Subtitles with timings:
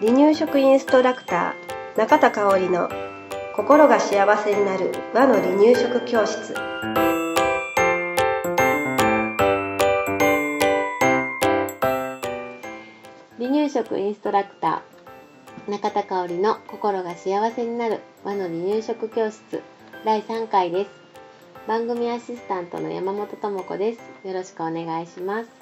[0.00, 2.88] 離乳食インストラクター中田香織の
[3.54, 6.54] 心が幸せになる和の離乳食教室。
[13.38, 19.62] 離乳食インストラクター中田香織の心が幸せになる和の離乳食教室
[20.04, 20.90] 第3回です。
[21.68, 24.00] 番組アシスタントの山本智子です。
[24.26, 25.59] よろしくお願いします。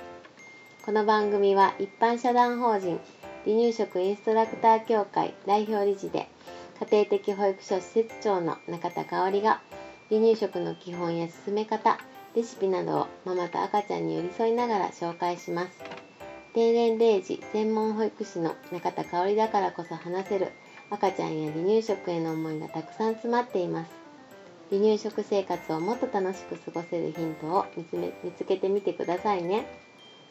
[0.85, 2.99] この番組は一般社団法人
[3.45, 6.29] 離乳食インストラクター協会代表理事で
[6.81, 9.61] 家庭的保育所施設長の中田香織が
[10.09, 11.99] 離乳食の基本や進め方
[12.35, 15.83] レシピなどをママと赤ちゃんに寄り添いながら紹介します。
[16.55, 20.53] 定年0時専門保育士の中田香織だからこそ話せる
[20.91, 23.91] 赤ちゃんや離乳食への思いがたくさん詰まっています。
[24.71, 29.67] 離乳食生活をもっと楽しく過ごせるヒントを見つめ見つけてみてくださいね。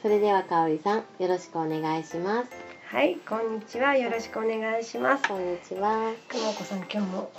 [0.08, 2.50] それでは香織さんよろしくお願いします。
[2.86, 5.28] はいこんにちはよろしくお願いします。
[5.28, 6.14] こんにちは。
[6.30, 7.30] ともこさん今日も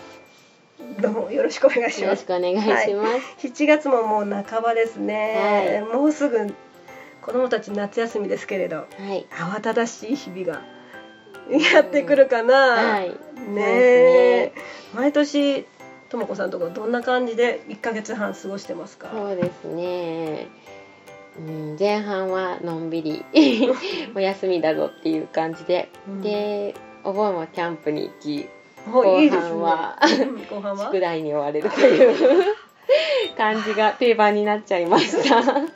[1.00, 2.02] どうもよろしくお願いします。
[2.02, 3.06] よろしくお願いしま
[3.40, 6.54] す、7月ももう半ばですね、はもうすぐ
[7.22, 9.24] 子供たち夏休みですけれどはい。
[9.30, 10.60] 慌ただしい日々が
[11.72, 13.08] やってくるかな、はい。
[13.48, 14.52] ねえ。
[14.92, 15.64] 毎年
[16.10, 19.08] ともこさんとこどんな感じで1ヶ月半過ごしてますか？
[19.10, 20.48] そうですね
[21.38, 23.24] うん前半はのんびり
[24.14, 26.22] お休みだぞっていう感じで、うん。
[26.22, 28.48] でお盆はキャンプに行き
[28.92, 29.98] お後半は
[30.78, 32.44] 宿題に追われるという
[33.36, 35.38] 感じが定番になっちゃいました。
[35.38, 35.42] う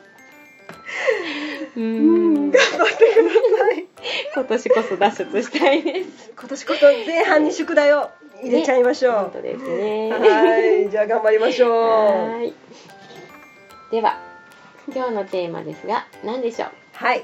[1.77, 3.85] うんん頑張ってください。
[4.35, 6.31] 今年こそ脱出したいです。
[6.37, 8.09] 今年こそ前半に宿題を
[8.41, 10.11] 入れちゃいましょう、本当ですね。
[10.11, 11.71] はいじゃあ頑張りましょう。
[11.71, 12.53] はい。
[13.91, 14.32] では
[14.87, 16.69] 今日のテーマですが何でしょう？
[16.93, 17.23] はい。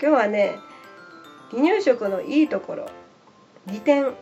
[0.00, 0.54] 今日はね
[1.50, 2.90] 離乳食のいいところ
[3.66, 4.12] 利点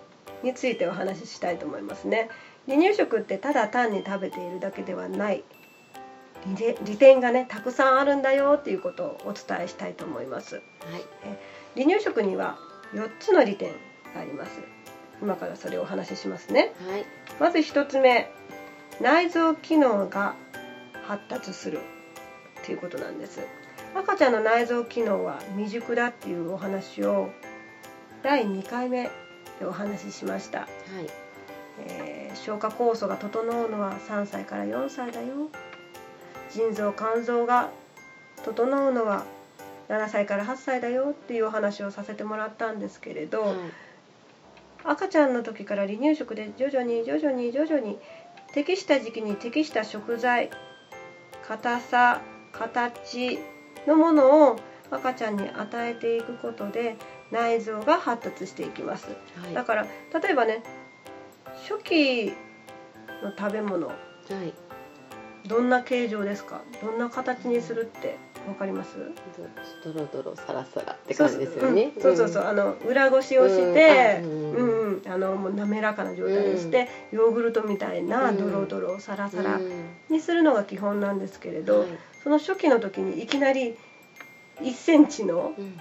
[0.43, 2.31] についてお話ししたいと思いますね。
[2.67, 5.45] 離乳食ってただ単に食べているだけではない。
[6.85, 10.57] 利点がねたくさんあるんだよっていうことをお伝えしたいと思います。
[10.57, 10.61] は
[11.77, 11.83] い。
[11.83, 12.59] 離乳食には
[12.95, 13.73] 4つの利点
[14.15, 14.61] があります。
[15.21, 16.73] 今からそれをお話ししますね。
[16.89, 17.05] はい。
[17.41, 18.31] まず1つ目
[19.01, 20.37] 内臓機能が
[21.07, 21.81] 発達する
[22.69, 23.41] ということなんです
[23.95, 27.31] 赤ちゃんの内臓機能は未熟だっていうお話を
[28.23, 29.05] 第2回目
[29.59, 30.69] でお話ししました、はい。
[31.87, 35.49] えー消化酵素が整うのは3歳から4歳だよ
[36.51, 37.71] 腎臓肝臓が
[38.45, 39.25] 整うのは
[39.89, 43.57] 7歳から8歳だよっていうお話をさせてもらったんですけれど、はい。
[44.85, 47.99] 赤ちゃんの時から離乳食で徐々に徐々に徐々に
[48.53, 50.51] 適した時期に適した食材
[51.49, 52.21] 硬さ
[52.53, 53.39] 形
[53.87, 54.57] のものを
[54.91, 56.97] 赤ちゃんに与えていくことで
[57.31, 59.09] 内臓が発達していきます
[59.43, 59.55] はい。
[59.55, 60.63] だから例えばね
[61.69, 62.33] 初期
[63.23, 64.55] の食べ物はい。
[65.49, 66.61] どんな形状ですか？
[66.83, 68.17] どんな形にするって
[68.49, 68.97] わかります？
[69.85, 71.93] ドロドロサラサラって感じですよね。
[72.01, 72.29] そうそう。
[72.29, 72.49] そうそう、ん。
[72.49, 79.91] あの裏ごしをして、ううんあのもう滑らかな状態にして、ヨーグルトみたいなドロドロサラサラうん。
[80.09, 81.89] にするのが基本なんですけれど、はい。
[82.23, 83.75] その初期の時にいきなり
[84.61, 85.77] 1センチのうん。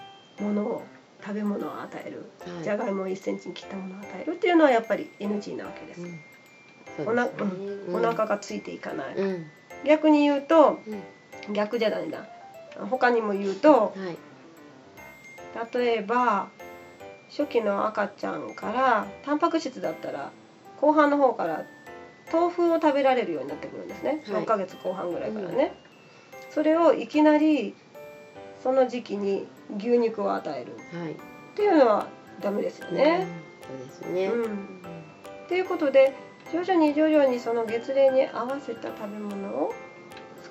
[0.46, 0.84] ものを
[1.20, 2.64] 食べ物を与える、はい。
[2.64, 6.02] じゃがいもを1センチに切ったものを与えるっていうのはやっぱり NG なわけです。
[7.00, 7.08] うん。
[7.08, 7.28] おな
[7.92, 9.46] お腹がついていかない、うん。
[9.86, 10.80] 逆に言うと
[11.48, 11.54] うん。
[11.54, 12.26] 逆じゃないんだ
[12.90, 14.18] 他にも言うとはい。
[15.74, 16.50] 例えば
[17.30, 20.32] 初期の赤ちゃんからタンパク質だったら
[20.80, 21.66] 後半の方から
[22.32, 24.44] 豆腐を食べられるようになってくるんですね、はい。
[24.44, 25.74] 6ヶ月後半ぐらいからね、
[26.52, 27.74] それをいきなり
[28.62, 30.74] その時期に牛肉を与える。
[31.00, 31.14] はい。
[31.14, 31.16] っ
[31.56, 32.08] ていうのは
[32.42, 33.28] ダメですよね。
[33.72, 33.78] うん。
[33.90, 34.28] そうですね。
[34.28, 34.82] うん。
[35.48, 36.14] ということで
[36.52, 39.74] 徐々に徐々にその月齢に合わせた食べ物を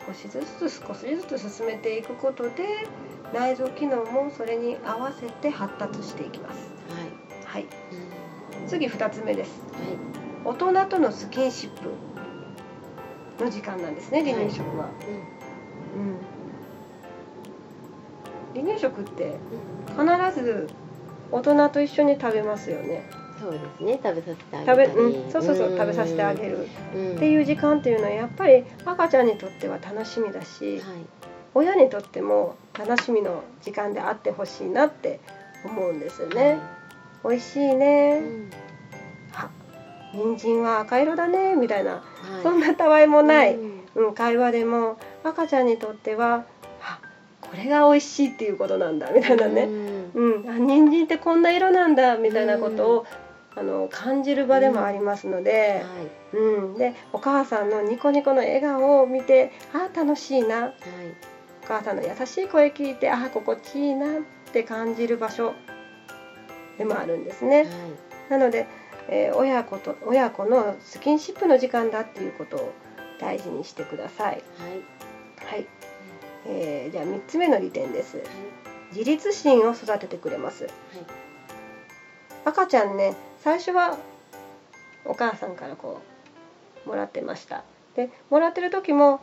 [0.07, 2.87] 少しずつ少しずつ進めていくことで
[3.35, 6.71] 内臓機能もそれに合わせて発達していきます。
[7.47, 7.69] はいはい、うん
[8.69, 9.51] 次2つ目です。
[9.73, 9.81] はい
[10.45, 11.71] 大人とのスキンシッ
[13.37, 14.91] プの時間なんですね離乳食は。
[15.97, 16.17] うん
[18.55, 19.37] 離乳食って
[19.89, 20.69] 必ず
[21.31, 23.03] 大人と一緒に食べますよね。
[23.41, 24.01] そうですね。
[24.03, 25.05] 食べさせてあ食べ、げたり。
[25.05, 26.65] うん、そうそうそう食べさせてあげる。
[26.65, 26.69] っ
[27.17, 30.83] っていう時間っていうのはやっぱり赤ちゃんにとっては楽しみだし、はい。
[31.55, 35.21] 親にとっても楽しみの時間であってほしいなって
[35.65, 36.59] 思うんですよね。
[37.25, 38.51] 美味しいね、うん。
[39.35, 39.51] あ
[40.13, 42.01] 人参は赤色だねみたいな、は
[42.41, 42.43] い。
[42.43, 43.81] そんなたわいもない、うん。
[43.95, 46.45] うん、会話でも赤ちゃんにとっては
[46.83, 47.01] あ
[47.41, 50.33] これが美味しいっていうことなんだみたいなね、うん。
[50.43, 53.07] うん、あ人参ってこんな色なんだみたいなことを、
[53.57, 55.83] あの感じる場でもありますので、
[56.33, 56.75] はいうん。
[56.75, 60.61] でお母さんのニコニコの笑顔を見てあー楽しいな。
[60.61, 60.73] はい。
[61.65, 64.11] お母さんの優しい声聞いてあー心地いいなっ
[64.53, 65.55] て感じる場所
[66.79, 67.63] でもあるんですね。
[67.63, 67.67] はい。
[68.31, 68.67] なので、
[69.09, 72.73] えー親子と親子のスキンシップの時間だっていうことを
[73.19, 74.35] 大事にしてください。
[74.35, 74.43] はい。
[75.51, 75.67] はい、
[76.47, 78.23] えーじゃあ3つ目の利点です。
[78.93, 80.67] 自立心を育ててくれます。
[82.45, 83.97] 赤ちゃんね最初は
[85.05, 86.03] お母さんからこ
[86.85, 87.63] うもらってました。
[87.95, 89.21] でもらってる時も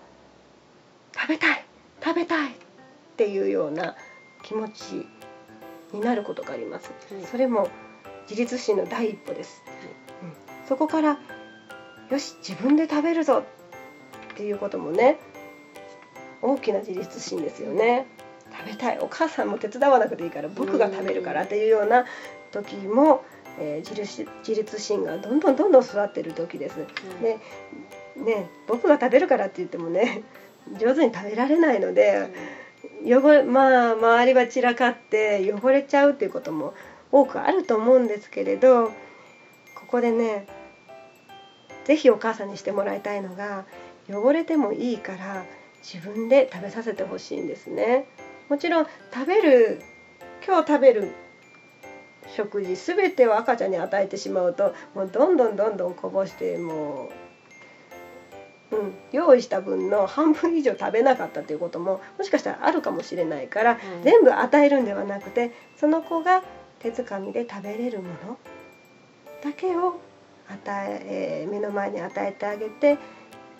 [1.13, 1.65] 食べたい
[2.01, 2.55] 食べたいっ
[3.17, 3.97] ていうような
[4.41, 5.05] 気持ち
[5.91, 7.67] になることがあります、はいそれも
[8.29, 9.61] 自立心の第一歩です、
[10.23, 10.33] うん。
[10.69, 11.19] そこから
[12.09, 13.43] よし自分で食べるぞ
[14.33, 15.19] っていうこともね
[16.41, 18.07] 大きな自立心ですよね。
[18.57, 18.99] 食べたい。
[18.99, 22.05] お母さんも手伝わなくていいから僕が食べるからっていうような
[22.53, 23.25] 時も、
[23.59, 26.75] えー自立自立心がどんどんどんどん育ってる時です。
[27.21, 27.39] で
[28.23, 30.23] ね僕が食べるからって言ってもね
[30.79, 32.29] 上手に食べられないので
[33.05, 36.73] 汚れまあ周りは散らかって汚れちゃうっていうことも
[37.11, 38.91] 多くあると思うんですけれどこ
[39.87, 40.47] こでね
[41.85, 43.65] 是非お母さんにしてもらいたいのが
[44.09, 45.45] 汚れてもいいから
[45.83, 48.07] 自分で食べさせてほしいんですね。
[48.49, 49.81] もちろん食べる
[50.45, 51.11] 今日食べる
[52.35, 57.09] 食事全てを赤ちゃんに与えてしまうともうどんどんどんどんこぼしても
[58.71, 66.43] う、うん、用意した分の半分以上食べなかったということももしかしたらあるかもしれないから、はい全部与えるんではなくてその子が
[66.79, 68.37] 手づかみで食べれるもの
[69.43, 69.99] だけを
[70.49, 72.97] 与ええー目の前に与えてあげて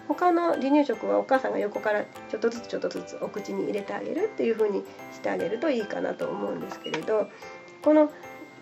[0.07, 4.83] 他の離乳食はお母さんが横からちょっとずつちょっとずつお口に入れてあげるっていう風に
[5.13, 7.29] してあげるといいかなと思うんですけれど
[7.81, 8.11] この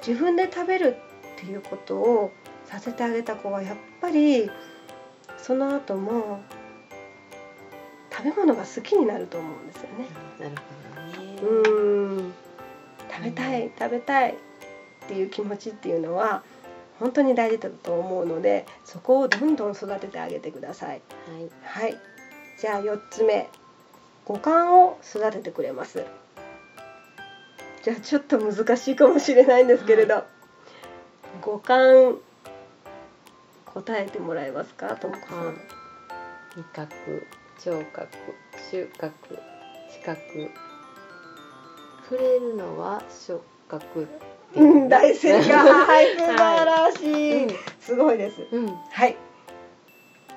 [0.05, 0.97] 自分で食べる
[1.37, 2.31] っていうことを
[2.65, 4.49] させてあげた子はやっぱり
[5.37, 6.41] その後も
[8.11, 10.07] 食べ物が好きになると思うんですよね。
[10.39, 11.41] なるほどね。
[11.41, 12.33] うーん。
[13.09, 14.35] 食べたい食べたいっ
[15.07, 16.43] ていう気持ちっていうのは
[16.99, 21.01] 本当に大事だと思うのでそこをどんどん育ててあげてください。
[21.71, 21.91] はい。
[21.91, 21.97] はい、
[22.59, 23.49] じゃあ4つ目。
[24.25, 26.05] 五感を育ててくれます
[27.83, 30.23] じゃあちょっと難しいかもしれないんですけれど、
[31.41, 32.17] 五感
[33.65, 35.57] 答えてもらえますかともこさん。
[36.57, 37.25] 味覚
[37.63, 38.09] 聴覚
[38.69, 39.11] 収穫
[39.89, 40.51] 視覚。
[42.09, 44.05] 触れるのは触覚っ
[44.53, 44.85] ていう。
[44.85, 45.51] ん大正解。
[45.51, 46.17] はい。
[46.17, 48.47] 素晴らしい、うんすごいです。
[48.51, 48.67] うん。
[48.67, 49.17] はい。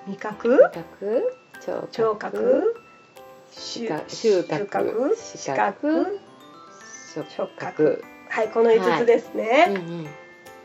[0.07, 0.65] 味覚？
[0.67, 2.75] 味覚聴聴覚？
[3.51, 6.14] 視覚収穫視覚？
[7.15, 8.05] 触触覚覚。
[8.29, 10.09] はいこの5つですね、うんうん。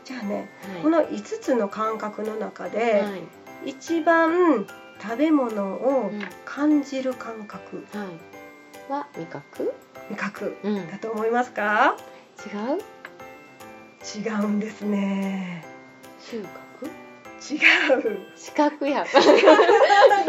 [0.04, 0.82] じゃあねはい。
[0.82, 3.16] この5つの感覚の中で、は
[3.64, 3.70] い。
[3.70, 4.66] 一番
[5.00, 6.20] 食べ物をうん。
[6.44, 8.92] 感じる感覚、はい。
[8.92, 9.72] は味覚？
[10.10, 10.76] 味覚うん。
[10.76, 11.96] 違だと思いますか？
[12.74, 12.80] う？
[14.18, 15.64] 違うんですね。
[16.20, 16.46] 収穫
[17.42, 18.18] 違う。
[18.36, 19.06] 視覚や。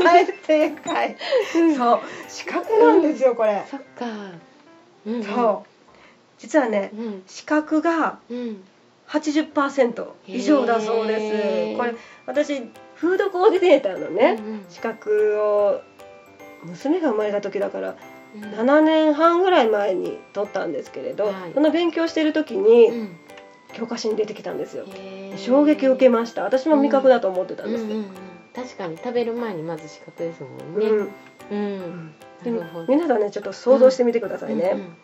[0.03, 1.17] 大 正解。
[1.75, 4.05] そう視覚なんですよこれ、そっか。
[5.05, 5.23] うんうん。
[5.23, 5.70] そう
[6.41, 7.23] 実はねうん。
[7.27, 8.63] 視覚がうん。
[9.07, 11.77] 80%以上だそうです。
[11.77, 11.93] これ
[12.25, 12.59] 私
[12.95, 15.81] フードコーディネーターのね、うん資格を
[16.63, 17.95] 娘が生まれた時だから
[18.35, 18.43] うん。
[18.43, 21.33] 7年半ぐらい前に取ったんですけれど、はい。
[21.53, 23.17] その勉強してる時にうん。
[23.73, 24.85] 教科書に出てきたんですよ、
[25.37, 26.43] 衝撃を受けました。
[26.43, 27.85] 私も味覚だと思ってたんです。
[27.85, 28.11] よ、うんうんうん。
[28.53, 30.85] 確かに食べる前にまず視覚ですもんね。
[30.87, 31.11] うん。
[31.51, 32.15] うん。
[32.43, 34.95] でも皆さんねちょっと想像してみてくださいね、うん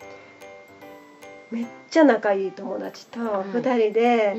[1.51, 4.35] めっちゃ仲いい友達とはい2人で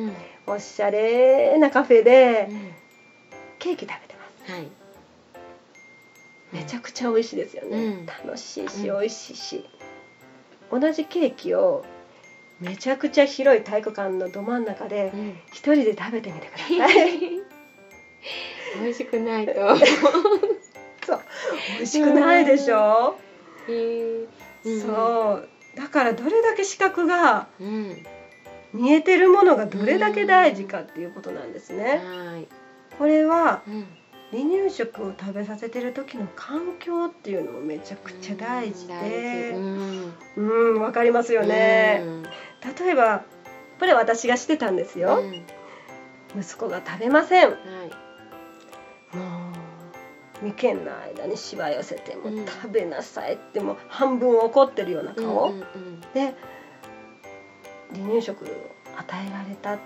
[0.46, 2.74] おしゃれなカフェでうん。
[3.58, 4.52] ケーキ食べてます。
[4.52, 4.68] はい。
[6.52, 8.06] めちゃくちゃ美味しいですよね、うん。
[8.06, 9.00] 楽しいしうん。
[9.00, 9.64] 美味しいし、
[10.70, 11.84] 同じケーキを
[12.60, 15.38] めちゃくちゃ広い体育館のど真ん中でうん。
[15.52, 17.18] 一人で食べてみてください。
[18.80, 19.52] 美味しくないと。
[21.04, 21.20] そう。
[21.78, 23.16] 美味しくないでしょ、
[23.66, 24.28] へー
[24.64, 24.80] うん。
[24.82, 24.88] そ
[25.42, 27.96] うだからどれだけ視覚がうん。
[28.74, 32.02] 見えてるものがどれだけ大事かっていうことなんですね。
[32.04, 32.46] はい。
[32.98, 33.86] これはうん。
[34.30, 40.14] 離乳食を食べさせてる時の環境っていうのもめちゃくちゃ大事大で事うん。
[40.74, 42.02] うんわかりますよね。
[42.78, 43.22] 例えば
[43.78, 45.02] これ私がしてたんですうん。
[45.02, 45.20] よ。
[45.20, 45.46] うん
[46.42, 47.48] 息子が食べません。
[47.48, 47.90] もはい。
[49.14, 49.16] う
[50.42, 56.00] 眉間の間にしわ寄せてもうん食べなさいってもう半分怒ってるような顔、うんうんうん。
[56.14, 56.34] で
[57.92, 58.48] 離乳食を
[58.96, 59.78] 与えられた。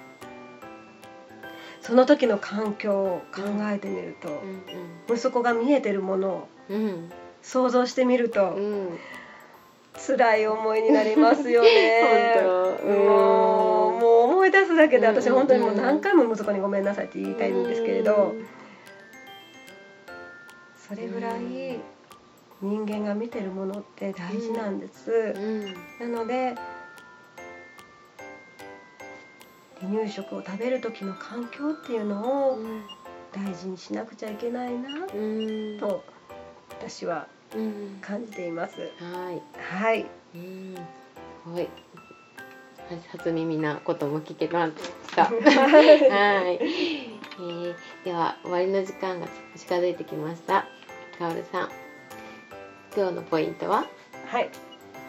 [1.81, 4.41] その時の環境を考えてみると、
[5.13, 8.99] 息子が見えてるものをうんうん想像してみると、うん。
[9.95, 12.41] 辛い思いになりますよね。
[12.87, 15.49] もうもう思い出すだけで私うんうんうん。
[15.49, 18.35] 本当にもう何回も息子にごめんなさいって言いたいんですけれど、
[20.95, 21.81] それぐらい
[22.61, 26.13] 人間が見てるものって大事なんです、うん。
[26.13, 26.55] なので
[29.81, 32.59] 離乳食を食べる時の環境っていうのを
[33.33, 35.19] 大事にしなくちゃいけないなう
[35.77, 35.79] ん。
[35.81, 36.05] と
[36.79, 37.99] 私はうん。
[38.01, 38.81] 感じています。
[38.81, 39.43] はい。
[39.59, 40.81] はい、うんす
[41.47, 41.69] ごい。
[43.11, 44.73] 初耳なことも聞けまし
[45.15, 45.25] た。
[45.33, 50.67] はい、えー、では終わりの時間が近づいてきました。
[51.23, 51.69] かおるさん、
[52.97, 53.87] 今日のポイントは？
[54.27, 54.51] はい、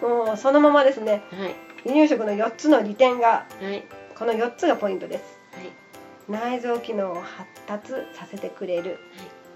[0.04, 1.24] もうそのままですね。
[1.32, 1.56] はい。
[1.84, 3.84] 離乳食の4つの利点がはい。
[4.16, 5.24] この4つがポイントです。
[5.54, 6.52] はい。
[6.54, 9.00] 内臓機能を発達させてくれる、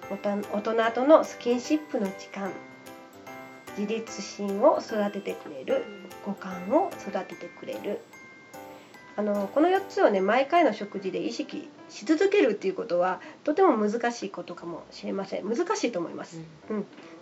[0.10, 2.52] おた大人とのスキンシップの時間
[3.78, 5.86] 自立心を育ててくれる
[6.26, 8.02] 五感を育ててくれる。
[9.16, 15.48] あのこの4つをね毎回の食事で意識し続けるっていうことはとても難しいことかもしれません。
[15.48, 16.40] 難しいと思います、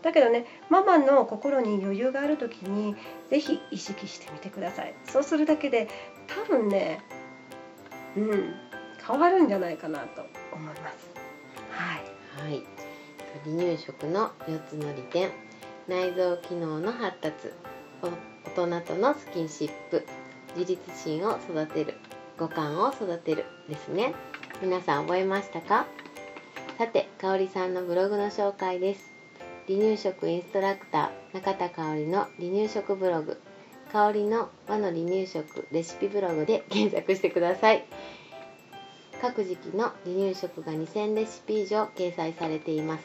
[0.01, 2.95] だけどねママの心に余裕がある時に
[3.29, 4.93] ぜひ意識してみてください。
[5.07, 5.88] そうするだけで
[6.27, 7.01] 多分ね
[8.15, 8.53] うん
[9.07, 10.81] 変わるんじゃないかなと思います。
[11.69, 11.95] は
[12.48, 12.50] い。
[12.50, 12.63] はい。
[13.43, 15.29] 離乳食の4つの利点。
[15.88, 17.51] 内臓機能の発達。
[18.01, 18.07] お
[18.62, 20.07] 大人とのスキンシップ。
[20.57, 21.95] 自立心を育てる。
[22.39, 23.45] 五感を育てる。
[23.69, 24.15] ですね
[24.62, 25.85] 皆さん覚えましたか？
[26.77, 29.12] さてかおりさんのブログの紹介です。
[29.67, 33.39] 離乳食インストラクター中田香織の離乳食ブログ。
[33.91, 37.85] 香りの和の離乳食レシピブログで検索してください。
[39.21, 43.03] 各時期の離乳食が2000レシピ以上掲載されています。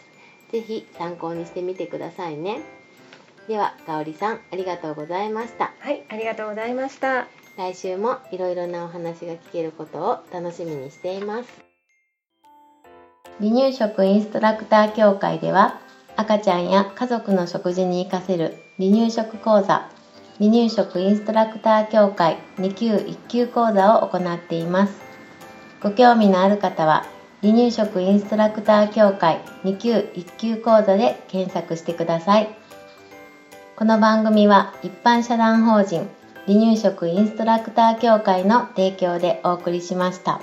[0.50, 2.61] ぜひ参考にしてみてくださいね。
[3.47, 5.73] ではかおりさんありがとうございました。
[5.78, 7.28] はいありがとうございました。
[7.57, 11.49] 来週もいろいろなお話が聞けることを楽しみにしています。
[13.38, 15.80] 離乳食インストラクター協会では
[16.16, 19.88] 赤ちゃんや家族の食事に活かせる離乳食講座
[20.38, 25.00] 離乳食インストラクター協会2級1級講座を行っています。
[25.83, 27.07] ご興味のある方は
[27.42, 32.49] 離乳食インストラクター協会2級1級講座で検索してください。
[33.76, 36.09] この番組は一般社団法人
[36.47, 40.40] 離乳食インストラクター協会の提供でお送りしました。